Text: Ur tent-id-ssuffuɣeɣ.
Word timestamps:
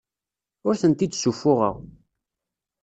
Ur 0.67 0.75
tent-id-ssuffuɣeɣ. 0.81 1.75